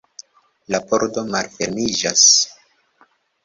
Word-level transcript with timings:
La 0.75 0.79
pordo 0.93 1.25
malfermiĝas. 1.35 2.27